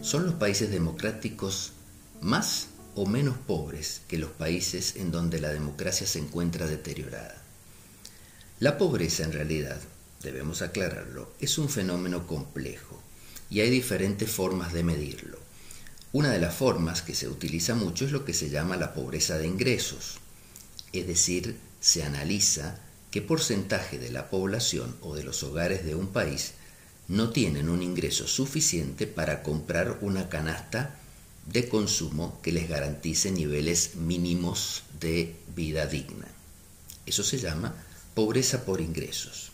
¿Son 0.00 0.24
los 0.24 0.34
países 0.34 0.70
democráticos 0.70 1.72
más 2.20 2.68
o 2.96 3.06
menos 3.06 3.38
pobres 3.38 4.00
que 4.08 4.18
los 4.18 4.30
países 4.30 4.96
en 4.96 5.12
donde 5.12 5.40
la 5.40 5.50
democracia 5.50 6.06
se 6.06 6.18
encuentra 6.18 6.66
deteriorada? 6.66 7.40
La 8.58 8.78
pobreza 8.78 9.22
en 9.22 9.32
realidad, 9.32 9.80
debemos 10.22 10.62
aclararlo, 10.62 11.32
es 11.38 11.58
un 11.58 11.68
fenómeno 11.68 12.26
complejo 12.26 13.00
y 13.48 13.60
hay 13.60 13.70
diferentes 13.70 14.28
formas 14.28 14.72
de 14.72 14.82
medirlo. 14.82 15.38
Una 16.12 16.30
de 16.30 16.40
las 16.40 16.54
formas 16.54 17.02
que 17.02 17.14
se 17.14 17.28
utiliza 17.28 17.74
mucho 17.76 18.06
es 18.06 18.12
lo 18.12 18.24
que 18.24 18.34
se 18.34 18.50
llama 18.50 18.76
la 18.76 18.94
pobreza 18.94 19.38
de 19.38 19.46
ingresos, 19.46 20.18
es 20.92 21.06
decir, 21.06 21.58
se 21.80 22.02
analiza 22.02 22.80
qué 23.10 23.22
porcentaje 23.22 23.98
de 23.98 24.10
la 24.10 24.30
población 24.30 24.96
o 25.02 25.14
de 25.14 25.22
los 25.22 25.42
hogares 25.42 25.84
de 25.84 25.94
un 25.94 26.08
país 26.08 26.54
no 27.08 27.30
tienen 27.30 27.68
un 27.68 27.82
ingreso 27.82 28.26
suficiente 28.26 29.06
para 29.06 29.42
comprar 29.42 29.98
una 30.00 30.28
canasta 30.28 30.98
de 31.46 31.68
consumo 31.68 32.40
que 32.42 32.52
les 32.52 32.68
garantice 32.68 33.30
niveles 33.30 33.96
mínimos 33.96 34.82
de 35.00 35.36
vida 35.54 35.86
digna. 35.86 36.26
Eso 37.06 37.22
se 37.22 37.38
llama 37.38 37.74
pobreza 38.14 38.64
por 38.64 38.80
ingresos. 38.80 39.52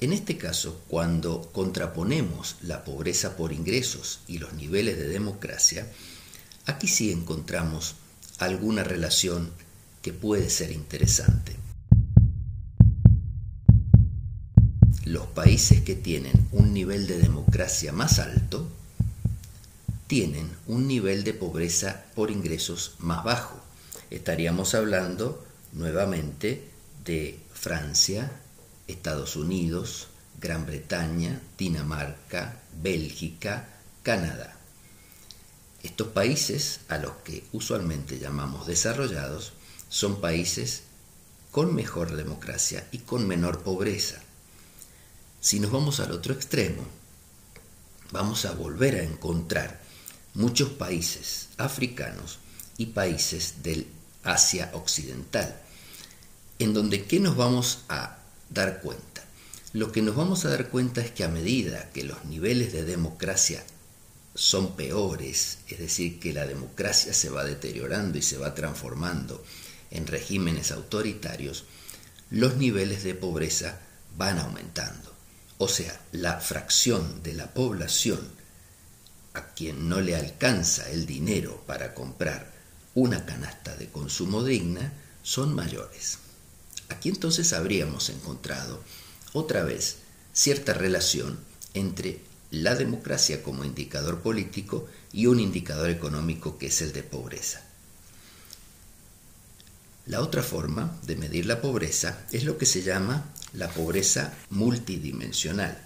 En 0.00 0.12
este 0.12 0.36
caso, 0.36 0.82
cuando 0.88 1.50
contraponemos 1.52 2.56
la 2.62 2.84
pobreza 2.84 3.36
por 3.36 3.52
ingresos 3.52 4.20
y 4.26 4.38
los 4.38 4.52
niveles 4.54 4.96
de 4.98 5.08
democracia, 5.08 5.86
aquí 6.66 6.88
sí 6.88 7.12
encontramos 7.12 7.96
alguna 8.38 8.82
relación 8.82 9.50
que 10.02 10.12
puede 10.12 10.48
ser 10.48 10.72
interesante. 10.72 11.60
los 15.10 15.26
países 15.26 15.80
que 15.80 15.96
tienen 15.96 16.46
un 16.52 16.72
nivel 16.72 17.08
de 17.08 17.18
democracia 17.18 17.92
más 17.92 18.20
alto 18.20 18.70
tienen 20.10 20.50
un 20.66 20.88
nivel 20.88 21.22
de 21.22 21.34
pobreza 21.34 22.04
por 22.16 22.32
ingresos 22.32 22.96
más 22.98 23.22
bajo. 23.22 23.60
Estaríamos 24.10 24.74
hablando 24.74 25.46
nuevamente 25.70 26.68
de 27.04 27.38
Francia, 27.54 28.32
Estados 28.88 29.36
Unidos, 29.36 30.08
Gran 30.40 30.66
Bretaña, 30.66 31.40
Dinamarca, 31.56 32.60
Bélgica, 32.82 33.68
Canadá. 34.02 34.56
Estos 35.84 36.08
países, 36.08 36.80
a 36.88 36.98
los 36.98 37.12
que 37.22 37.44
usualmente 37.52 38.18
llamamos 38.18 38.66
desarrollados, 38.66 39.52
son 39.88 40.20
países 40.20 40.82
con 41.52 41.72
mejor 41.72 42.16
democracia 42.16 42.84
y 42.90 42.98
con 42.98 43.28
menor 43.28 43.62
pobreza. 43.62 44.20
Si 45.40 45.60
nos 45.60 45.70
vamos 45.70 46.00
al 46.00 46.10
otro 46.10 46.34
extremo, 46.34 46.82
vamos 48.10 48.44
a 48.44 48.54
volver 48.54 48.96
a 48.96 49.04
encontrar 49.04 49.79
muchos 50.34 50.70
países 50.70 51.48
africanos 51.56 52.38
y 52.76 52.86
países 52.86 53.62
del 53.62 53.86
Asia 54.22 54.70
Occidental, 54.74 55.60
en 56.58 56.74
donde 56.74 57.04
¿qué 57.04 57.20
nos 57.20 57.36
vamos 57.36 57.80
a 57.88 58.18
dar 58.48 58.80
cuenta? 58.80 59.24
Lo 59.72 59.92
que 59.92 60.02
nos 60.02 60.16
vamos 60.16 60.44
a 60.44 60.50
dar 60.50 60.68
cuenta 60.68 61.00
es 61.00 61.10
que 61.10 61.24
a 61.24 61.28
medida 61.28 61.90
que 61.92 62.04
los 62.04 62.24
niveles 62.24 62.72
de 62.72 62.84
democracia 62.84 63.64
son 64.34 64.76
peores, 64.76 65.58
es 65.68 65.78
decir, 65.78 66.18
que 66.18 66.32
la 66.32 66.46
democracia 66.46 67.12
se 67.12 67.30
va 67.30 67.44
deteriorando 67.44 68.18
y 68.18 68.22
se 68.22 68.38
va 68.38 68.54
transformando 68.54 69.44
en 69.90 70.06
regímenes 70.06 70.70
autoritarios, 70.70 71.64
los 72.30 72.56
niveles 72.56 73.02
de 73.02 73.14
pobreza 73.14 73.80
van 74.16 74.38
aumentando. 74.38 75.14
O 75.58 75.68
sea, 75.68 76.00
la 76.12 76.40
fracción 76.40 77.22
de 77.22 77.34
la 77.34 77.52
población 77.52 78.39
a 79.34 79.46
quien 79.54 79.88
no 79.88 80.00
le 80.00 80.16
alcanza 80.16 80.90
el 80.90 81.06
dinero 81.06 81.62
para 81.66 81.94
comprar 81.94 82.52
una 82.94 83.24
canasta 83.24 83.76
de 83.76 83.88
consumo 83.88 84.42
digna 84.42 84.92
son 85.22 85.54
mayores. 85.54 86.18
Aquí 86.88 87.08
entonces 87.08 87.52
habríamos 87.52 88.08
encontrado 88.10 88.82
otra 89.32 89.62
vez 89.62 89.98
cierta 90.32 90.72
relación 90.72 91.38
entre 91.74 92.20
la 92.50 92.74
democracia 92.74 93.42
como 93.42 93.64
indicador 93.64 94.20
político 94.20 94.88
y 95.12 95.26
un 95.26 95.38
indicador 95.38 95.90
económico 95.90 96.58
que 96.58 96.66
es 96.66 96.82
el 96.82 96.92
de 96.92 97.04
pobreza. 97.04 97.62
La 100.06 100.20
otra 100.20 100.42
forma 100.42 100.98
de 101.04 101.14
medir 101.14 101.46
la 101.46 101.60
pobreza 101.60 102.26
es 102.32 102.44
lo 102.44 102.58
que 102.58 102.66
se 102.66 102.82
llama 102.82 103.32
la 103.52 103.68
pobreza 103.68 104.34
multidimensional, 104.50 105.78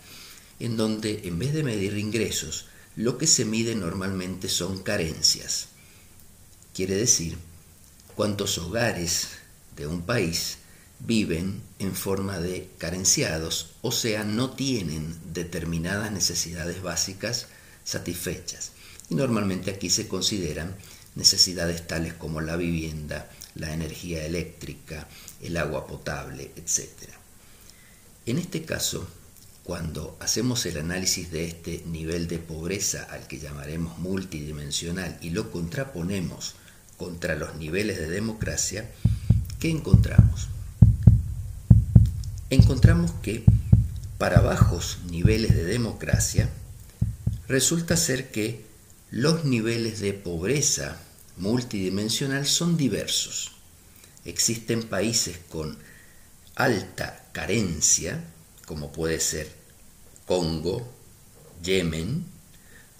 en 0.60 0.78
donde 0.78 1.22
en 1.24 1.38
vez 1.38 1.52
de 1.52 1.62
medir 1.62 1.98
ingresos, 1.98 2.66
lo 2.96 3.18
que 3.18 3.26
se 3.26 3.44
mide 3.44 3.74
normalmente 3.74 4.48
son 4.48 4.82
carencias. 4.82 5.68
Quiere 6.74 6.94
decir 6.94 7.38
cuántos 8.14 8.58
hogares 8.58 9.28
de 9.76 9.86
un 9.86 10.02
país 10.02 10.58
viven 11.00 11.60
en 11.78 11.94
forma 11.94 12.38
de 12.38 12.70
carenciados, 12.78 13.72
o 13.82 13.92
sea, 13.92 14.24
no 14.24 14.50
tienen 14.50 15.18
determinadas 15.32 16.12
necesidades 16.12 16.82
básicas 16.82 17.48
satisfechas. 17.84 18.72
Y 19.10 19.16
normalmente 19.16 19.70
aquí 19.70 19.90
se 19.90 20.08
consideran 20.08 20.76
necesidades 21.14 21.86
tales 21.86 22.14
como 22.14 22.40
la 22.40 22.56
vivienda, 22.56 23.30
la 23.54 23.72
energía 23.72 24.24
eléctrica, 24.24 25.08
el 25.42 25.56
agua 25.56 25.86
potable, 25.86 26.52
etc. 26.56 26.90
En 28.26 28.38
este 28.38 28.64
caso, 28.64 29.06
cuando 29.64 30.16
hacemos 30.20 30.66
el 30.66 30.76
análisis 30.76 31.30
de 31.30 31.46
este 31.46 31.82
nivel 31.86 32.28
de 32.28 32.38
pobreza 32.38 33.04
al 33.10 33.26
que 33.26 33.38
llamaremos 33.38 33.98
multidimensional 33.98 35.16
y 35.22 35.30
lo 35.30 35.50
contraponemos 35.50 36.54
contra 36.98 37.34
los 37.34 37.56
niveles 37.56 37.98
de 37.98 38.08
democracia, 38.08 38.90
¿qué 39.58 39.70
encontramos? 39.70 40.48
Encontramos 42.50 43.12
que 43.22 43.42
para 44.18 44.40
bajos 44.42 44.98
niveles 45.10 45.54
de 45.54 45.64
democracia 45.64 46.50
resulta 47.48 47.96
ser 47.96 48.30
que 48.30 48.66
los 49.10 49.44
niveles 49.44 50.00
de 50.00 50.12
pobreza 50.12 51.00
multidimensional 51.38 52.46
son 52.46 52.76
diversos. 52.76 53.52
Existen 54.26 54.82
países 54.82 55.38
con 55.48 55.78
alta 56.54 57.24
carencia, 57.32 58.22
como 58.66 58.92
puede 58.92 59.20
ser 59.20 59.50
Congo, 60.26 60.88
Yemen, 61.62 62.24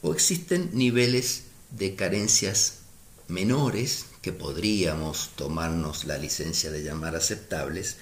o 0.02 0.12
existen 0.12 0.70
niveles 0.72 1.44
de 1.70 1.94
carencias 1.94 2.80
menores 3.28 4.06
que 4.22 4.32
podríamos 4.32 5.30
tomarnos 5.36 6.04
la 6.04 6.18
licencia 6.18 6.70
de 6.70 6.82
llamar 6.82 7.16
aceptables, 7.16 7.96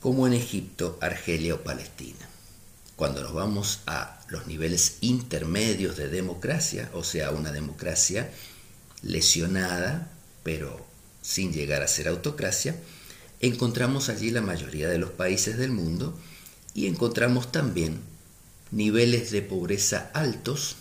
como 0.00 0.26
en 0.26 0.32
Egipto, 0.32 0.98
Argelia 1.00 1.54
o 1.54 1.62
Palestina. 1.62 2.28
Cuando 2.96 3.22
nos 3.22 3.32
vamos 3.32 3.80
a 3.86 4.20
los 4.28 4.46
niveles 4.46 4.98
intermedios 5.00 5.96
de 5.96 6.08
democracia, 6.08 6.90
o 6.94 7.04
sea, 7.04 7.30
una 7.30 7.52
democracia 7.52 8.30
lesionada, 9.02 10.10
pero 10.42 10.84
sin 11.22 11.52
llegar 11.52 11.82
a 11.82 11.88
ser 11.88 12.08
autocracia, 12.08 12.76
encontramos 13.40 14.08
allí 14.08 14.30
la 14.30 14.42
mayoría 14.42 14.88
de 14.88 14.98
los 14.98 15.10
países 15.10 15.58
del 15.58 15.70
mundo 15.70 16.18
y 16.78 16.86
encontramos 16.86 17.50
también 17.50 17.98
niveles 18.70 19.32
de 19.32 19.42
pobreza 19.42 20.12
altos 20.14 20.76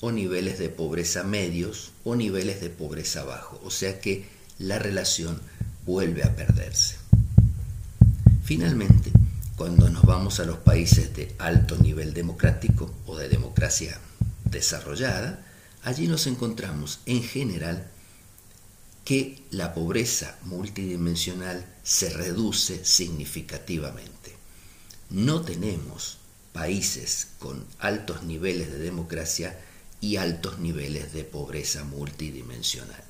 o 0.00 0.10
niveles 0.10 0.58
de 0.58 0.70
pobreza 0.70 1.22
medios 1.22 1.92
o 2.02 2.16
niveles 2.16 2.62
de 2.62 2.70
pobreza 2.70 3.24
bajo. 3.24 3.60
O 3.62 3.70
sea 3.70 4.00
que 4.00 4.24
la 4.58 4.78
relación 4.78 5.38
vuelve 5.84 6.22
a 6.22 6.34
perderse. 6.34 6.96
Finalmente, 8.42 9.12
cuando 9.54 9.90
nos 9.90 10.04
vamos 10.04 10.40
a 10.40 10.46
los 10.46 10.56
países 10.56 11.14
de 11.14 11.34
alto 11.38 11.76
nivel 11.76 12.14
democrático 12.14 12.90
o 13.04 13.18
de 13.18 13.28
democracia 13.28 14.00
desarrollada, 14.46 15.44
allí 15.82 16.08
nos 16.08 16.26
encontramos 16.26 17.00
en 17.04 17.22
general 17.22 17.86
que 19.04 19.42
la 19.50 19.74
pobreza 19.74 20.38
multidimensional 20.44 21.66
se 21.82 22.08
reduce 22.08 22.82
significativamente. 22.82 24.43
No 25.10 25.42
tenemos 25.42 26.18
países 26.52 27.28
con 27.38 27.66
altos 27.78 28.22
niveles 28.22 28.70
de 28.70 28.78
democracia 28.78 29.58
y 30.00 30.16
altos 30.16 30.58
niveles 30.58 31.12
de 31.12 31.24
pobreza 31.24 31.84
multidimensional. 31.84 33.02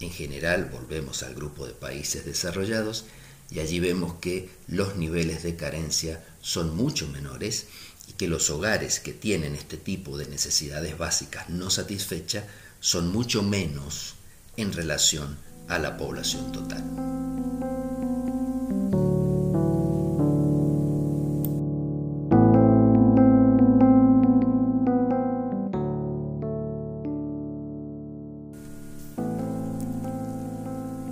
En 0.00 0.10
general, 0.10 0.66
volvemos 0.66 1.22
al 1.22 1.34
grupo 1.34 1.66
de 1.66 1.72
países 1.72 2.24
desarrollados 2.24 3.04
y 3.50 3.60
allí 3.60 3.80
vemos 3.80 4.14
que 4.20 4.50
los 4.66 4.96
niveles 4.96 5.42
de 5.42 5.56
carencia 5.56 6.24
son 6.42 6.76
mucho 6.76 7.08
menores 7.08 7.66
y 8.08 8.12
que 8.12 8.28
los 8.28 8.50
hogares 8.50 9.00
que 9.00 9.12
tienen 9.12 9.54
este 9.54 9.76
tipo 9.76 10.18
de 10.18 10.26
necesidades 10.26 10.98
básicas 10.98 11.48
no 11.48 11.70
satisfechas 11.70 12.44
son 12.80 13.10
mucho 13.12 13.42
menos 13.42 14.14
en 14.56 14.72
relación 14.72 15.38
a 15.68 15.78
la 15.78 15.96
población 15.96 16.52
total. 16.52 16.84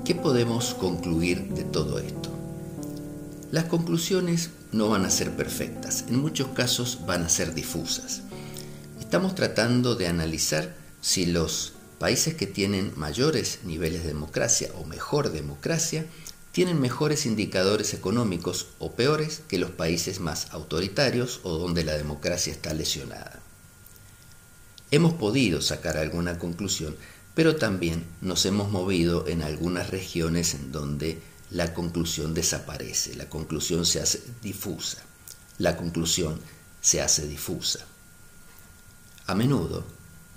¿Qué 0.05 0.15
podemos 0.15 0.75
concluir 0.75 1.55
de 1.55 1.65
todo 1.65 1.99
esto? 1.99 2.29
Las 3.51 3.65
conclusiones 3.65 4.51
no 4.71 4.91
van 4.91 5.07
a 5.07 5.11
ser 5.11 5.31
perfectas, 5.31 6.05
en 6.09 6.21
muchos 6.21 6.49
casos 6.49 7.07
van 7.07 7.23
a 7.23 7.31
ser 7.31 7.55
difusas. 7.55 8.21
Estamos 9.01 9.35
tratando 9.35 9.95
de 9.95 10.07
analizar 10.07 10.75
si 11.01 11.25
los 11.25 11.73
países 11.99 12.35
que 12.35 12.47
tienen 12.47 12.93
mayores 12.97 13.61
niveles 13.65 14.03
de 14.03 14.09
democracia 14.09 14.69
o 14.79 14.85
mejor 14.85 15.33
democracia 15.33 16.05
tienen 16.53 16.83
mejores 16.83 17.25
indicadores 17.25 17.95
económicos 17.95 18.67
o 18.79 18.93
peores 18.93 19.41
que 19.49 19.57
los 19.57 19.71
países 19.71 20.21
más 20.21 20.49
autoritarios 20.51 21.41
o 21.45 21.57
donde 21.57 21.83
la 21.83 21.97
democracia 21.97 22.53
está 22.53 22.75
lesionada. 22.75 23.41
Hemos 24.91 25.15
podido 25.15 25.63
sacar 25.63 25.97
alguna 25.97 26.39
conclusión, 26.39 26.95
pero 27.35 27.57
también 27.57 28.05
nos 28.21 28.47
hemos 28.47 28.71
movido 28.71 29.27
en 29.27 29.43
algunas 29.43 29.91
regiones 29.91 30.55
en 30.55 30.71
donde 30.71 31.21
la 31.51 31.75
conclusión 31.75 32.33
desaparece, 32.33 33.15
la 33.17 33.29
conclusión 33.29 33.85
se 33.85 34.01
hace 34.01 34.23
difusa, 34.43 34.99
la 35.59 35.77
conclusión 35.77 36.41
se 36.81 37.01
hace 37.01 37.27
difusa. 37.27 37.81
A 39.27 39.35
menudo, 39.35 39.85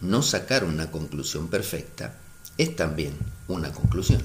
no 0.02 0.22
sacar 0.22 0.64
una 0.64 0.92
conclusión 0.92 1.50
perfecta 1.50 2.16
es 2.58 2.76
también 2.76 3.14
una 3.48 3.72
conclusión. 3.72 4.22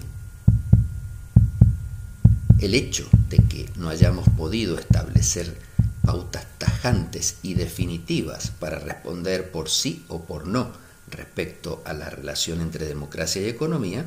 El 2.58 2.74
hecho 2.74 3.08
de 3.28 3.38
que 3.38 3.70
no 3.76 3.88
hayamos 3.88 4.28
podido 4.30 4.78
establecer 4.78 5.58
pautas 6.04 6.46
tajantes 6.58 7.36
y 7.42 7.54
definitivas 7.54 8.50
para 8.50 8.78
responder 8.78 9.50
por 9.50 9.68
sí 9.68 10.04
o 10.08 10.24
por 10.24 10.46
no 10.46 10.72
respecto 11.12 11.82
a 11.84 11.92
la 11.92 12.10
relación 12.10 12.60
entre 12.60 12.86
democracia 12.86 13.42
y 13.42 13.48
economía, 13.48 14.06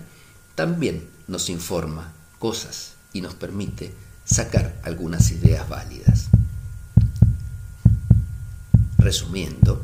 también 0.55 1.07
nos 1.27 1.49
informa 1.49 2.13
cosas 2.39 2.93
y 3.13 3.21
nos 3.21 3.33
permite 3.35 3.93
sacar 4.25 4.79
algunas 4.83 5.31
ideas 5.31 5.69
válidas. 5.69 6.27
Resumiendo, 8.97 9.83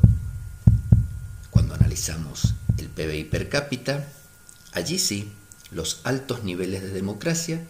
cuando 1.52 1.76
analizamos 1.76 2.56
el 2.78 2.90
PBI 2.90 3.26
per 3.26 3.50
cápita, 3.50 4.08
allí 4.74 4.98
sí, 4.98 5.32
los 5.72 6.02
altos 6.04 6.44
niveles 6.44 6.82
de 6.82 6.90
democracia 6.90 7.66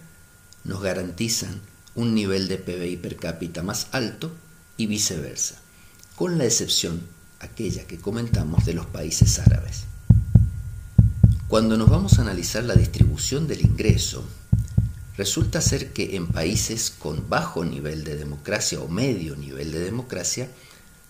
nos 0.64 0.82
garantizan 0.82 1.60
un 1.94 2.16
nivel 2.16 2.48
de 2.48 2.58
PBI 2.58 2.98
per 2.98 3.18
cápita 3.18 3.64
más 3.64 3.88
alto 3.92 4.32
y 4.78 4.86
viceversa, 4.88 5.56
con 6.16 6.38
la 6.38 6.46
excepción 6.46 7.02
aquella 7.42 7.86
que 7.86 7.98
comentamos 7.98 8.66
de 8.66 8.74
los 8.74 8.86
países 8.86 9.40
árabes. 9.40 9.84
Cuando 11.48 11.76
nos 11.76 11.90
vamos 11.90 12.18
a 12.18 12.22
analizar 12.22 12.64
la 12.64 12.76
distribución 12.76 13.48
del 13.48 13.62
ingreso, 13.62 14.24
resulta 15.18 15.60
ser 15.60 15.92
que 15.92 16.16
en 16.16 16.28
países 16.28 16.92
con 16.92 17.28
bajo 17.30 17.66
nivel 17.66 18.04
de 18.04 18.16
democracia 18.16 18.80
o 18.80 18.88
medio 18.88 19.36
nivel 19.36 19.72
de 19.72 19.80
democracia, 19.80 20.50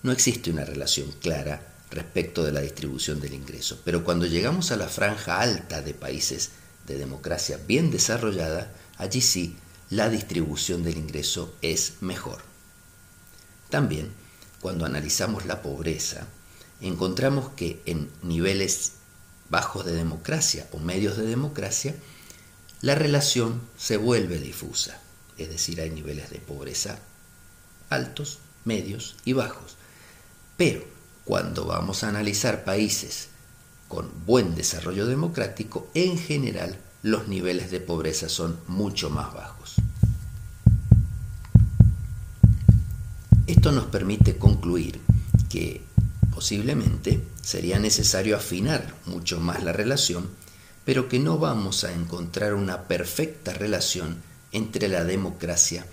no 0.04 0.12
existe 0.12 0.50
una 0.50 0.66
relación 0.66 1.12
clara 1.22 1.62
respecto 1.92 2.44
de 2.44 2.52
la 2.52 2.62
distribución 2.62 3.20
del 3.20 3.34
ingreso. 3.34 3.80
Pero 3.86 4.04
cuando 4.04 4.26
llegamos 4.26 4.72
a 4.72 4.78
la 4.78 4.88
franja 4.88 5.40
alta 5.40 5.82
de 5.82 5.94
países 5.94 6.52
de 6.88 6.98
democracia 6.98 7.60
bien 7.68 7.92
desarrollada, 7.92 8.72
allí 8.98 9.22
sí 9.22 9.56
la 9.90 10.10
distribución 10.10 10.84
del 10.84 10.98
ingreso 10.98 11.54
es 11.62 11.96
mejor. 12.02 12.42
También, 13.70 14.10
cuando 14.62 14.86
analizamos 14.86 15.46
la 15.46 15.62
pobreza, 15.62 16.28
encontramos 16.82 17.50
que 17.56 17.82
en 17.86 18.10
niveles 18.22 18.94
bajos 19.50 19.86
de 19.86 19.94
democracia 19.94 20.68
o 20.72 20.80
medios 20.80 21.18
de 21.18 21.26
democracia, 21.26 21.96
la 22.82 22.96
relación 22.96 23.62
se 23.78 23.98
vuelve 23.98 24.40
difusa, 24.40 25.00
es 25.38 25.50
decir, 25.50 25.82
hay 25.82 25.90
niveles 25.90 26.30
de 26.30 26.40
pobreza 26.40 27.00
altos, 27.90 28.40
medios 28.64 29.18
y 29.26 29.34
bajos. 29.34 29.76
Pero 30.58 30.84
cuando 31.26 31.66
vamos 31.66 32.04
a 32.04 32.10
analizar 32.10 32.64
países 32.64 33.28
con 33.88 34.10
buen 34.26 34.56
desarrollo 34.56 35.06
democrático, 35.06 35.90
en 35.94 36.18
general 36.18 36.80
los 37.04 37.28
niveles 37.28 37.72
de 37.72 37.82
pobreza 37.82 38.30
son 38.30 38.60
mucho 38.68 39.10
más 39.10 39.34
bajos. 39.34 39.81
Esto 43.48 43.72
nos 43.72 43.86
permite 43.86 44.38
concluir 44.38 45.02
que 45.50 45.82
posiblemente 46.34 47.22
sería 47.42 47.80
necesario 47.80 48.36
afinar 48.36 48.96
mucho 49.06 49.40
más 49.40 49.64
la 49.64 49.74
relación, 49.74 50.30
pero 50.86 51.10
que 51.10 51.20
no 51.20 51.38
vamos 51.38 51.84
a 51.84 51.92
encontrar 51.92 52.54
una 52.54 52.84
perfecta 52.84 53.54
relación 53.54 54.22
entre 54.52 54.88
la 54.88 55.04
democracia 55.04 55.86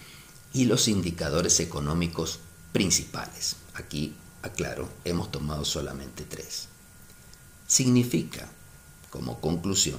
y 0.52 0.64
los 0.64 0.88
indicadores 0.88 1.60
económicos 1.60 2.40
principales. 2.72 3.56
Aquí, 3.74 4.14
aclaro, 4.42 4.88
hemos 5.04 5.30
tomado 5.30 5.64
solamente 5.64 6.24
tres. 6.24 6.68
Significa, 7.66 8.48
como 9.10 9.40
conclusión, 9.40 9.98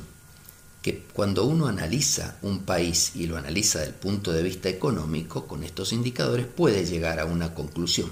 que 0.82 1.04
cuando 1.14 1.46
uno 1.46 1.68
analiza 1.68 2.38
un 2.42 2.64
país 2.64 3.16
y 3.16 3.28
lo 3.28 3.38
analiza 3.38 3.80
desde 3.80 3.92
el 3.92 4.00
punto 4.00 4.32
de 4.32 4.44
vista 4.44 4.70
económico, 4.70 5.46
con 5.46 5.64
estos 5.64 5.92
indicadores 5.92 6.46
puede 6.46 6.86
llegar 6.86 7.20
a 7.20 7.26
una 7.26 7.54
conclusión 7.54 8.12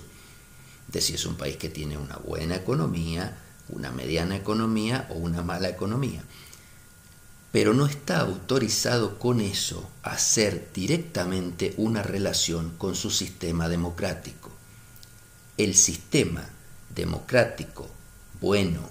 de 0.87 1.01
si 1.01 1.13
es 1.13 1.25
un 1.25 1.35
país 1.35 1.57
que 1.57 1.69
tiene 1.69 1.97
una 1.97 2.17
buena 2.17 2.55
economía, 2.55 3.37
una 3.69 3.91
mediana 3.91 4.35
economía 4.35 5.07
o 5.09 5.15
una 5.15 5.41
mala 5.41 5.69
economía. 5.69 6.23
Pero 7.51 7.73
no 7.73 7.85
está 7.85 8.19
autorizado 8.19 9.17
con 9.17 9.39
eso 9.41 9.89
a 10.03 10.11
hacer 10.11 10.69
directamente 10.73 11.73
una 11.77 12.03
relación 12.03 12.73
con 12.77 12.95
su 12.95 13.09
sistema 13.09 13.69
democrático. 13.69 14.51
El 15.57 15.73
sistema 15.75 16.47
democrático, 16.93 17.89
bueno, 18.41 18.81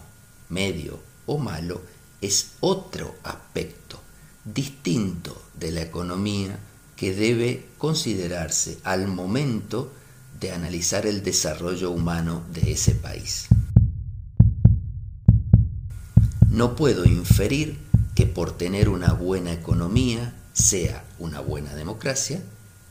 medio 0.49 0.99
o 1.27 1.39
malo, 1.39 1.83
es 2.20 2.52
otro 2.61 3.14
aspecto 3.22 4.00
distinto 4.44 5.42
de 5.55 5.72
la 5.72 5.83
economía 5.83 6.59
que 6.96 7.14
debe 7.14 7.66
considerarse 7.79 8.79
al 8.85 9.09
momento 9.09 9.92
de 10.40 10.52
analizar 10.52 11.07
el 11.07 11.22
desarrollo 11.22 11.90
humano 11.90 12.42
de 12.52 12.72
ese 12.72 12.94
país. 12.94 13.46
No 16.48 16.74
puedo 16.74 17.05
inferir 17.05 17.79
que 18.14 18.26
por 18.26 18.57
tener 18.57 18.88
una 18.88 19.12
buena 19.12 19.52
economía 19.52 20.35
sea 20.55 21.05
una 21.18 21.40
buena 21.40 21.74
democracia, 21.74 22.42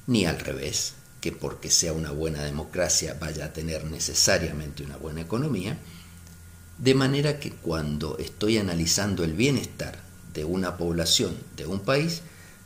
ni 0.06 0.26
al 0.26 0.40
revés, 0.40 0.94
que 1.20 1.32
porque 1.32 1.72
sea 1.72 1.94
una 1.94 2.12
buena 2.12 2.44
democracia 2.44 3.18
vaya 3.20 3.46
a 3.46 3.54
tener 3.54 3.86
necesariamente 3.86 4.84
una 4.84 4.98
buena 4.98 5.22
economía, 5.22 5.80
de 6.78 6.94
manera 6.94 7.40
que 7.40 7.52
cuando 7.52 8.18
estoy 8.18 8.58
analizando 8.58 9.24
el 9.24 9.34
bienestar 9.34 10.00
de 10.34 10.44
una 10.44 10.78
población, 10.78 11.36
de 11.56 11.66
un 11.66 11.80
país, 11.80 12.22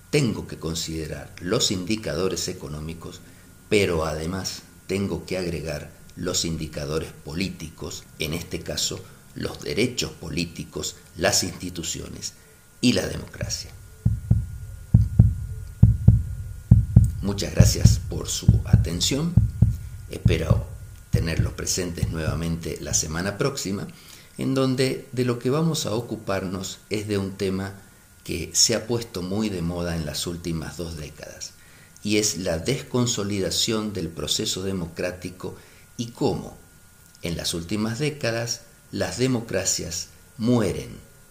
tengo 0.09 0.47
que 0.47 0.57
considerar 0.57 1.33
los 1.39 1.71
indicadores 1.71 2.47
económicos, 2.47 3.21
pero 3.69 4.05
además 4.05 4.63
tengo 4.87 5.25
que 5.25 5.37
agregar 5.37 5.91
los 6.15 6.45
indicadores 6.45 7.11
políticos, 7.11 8.03
en 8.17 8.33
este 8.33 8.61
caso 8.61 8.99
los 9.35 9.61
derechos 9.61 10.11
políticos, 10.11 10.95
las 11.15 11.43
instituciones 11.43 12.33
y 12.81 12.93
la 12.93 13.07
democracia. 13.07 13.69
Muchas 17.21 17.53
gracias 17.53 17.99
por 18.09 18.27
su 18.27 18.61
atención. 18.65 19.33
Espero 20.09 20.65
tenerlos 21.11 21.53
presentes 21.53 22.09
nuevamente 22.09 22.77
la 22.81 22.93
semana 22.93 23.37
próxima, 23.37 23.87
en 24.37 24.53
donde 24.53 25.07
de 25.11 25.25
lo 25.25 25.39
que 25.39 25.49
vamos 25.49 25.85
a 25.85 25.93
ocuparnos 25.93 26.79
es 26.89 27.07
de 27.07 27.17
un 27.17 27.31
tema 27.31 27.73
que 28.23 28.51
se 28.53 28.75
ha 28.75 28.87
puesto 28.87 29.21
muy 29.21 29.49
de 29.49 29.61
moda 29.61 29.95
en 29.95 30.05
las 30.05 30.27
últimas 30.27 30.77
dos 30.77 30.97
décadas 30.97 31.53
y 32.03 32.17
es 32.17 32.37
la 32.37 32.57
desconsolidación 32.57 33.93
del 33.93 34.07
proceso 34.07 34.63
democrático 34.63 35.55
y 35.97 36.11
cómo 36.11 36.57
en 37.21 37.35
las 37.35 37.53
últimas 37.53 37.99
décadas 37.99 38.61
las 38.91 39.17
democracias 39.17 40.07
mueren 40.37 40.89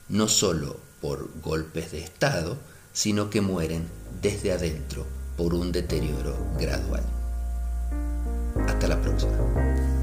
no 0.08 0.28
solo 0.28 0.78
por 1.00 1.30
golpes 1.40 1.92
de 1.92 2.00
Estado, 2.00 2.58
sino 2.92 3.30
que 3.30 3.40
mueren 3.40 3.88
desde 4.20 4.52
adentro 4.52 5.06
por 5.36 5.54
un 5.54 5.72
deterioro 5.72 6.36
gradual. 6.58 7.17
Hasta 8.68 8.86
la 8.86 9.00
próxima. 9.00 9.97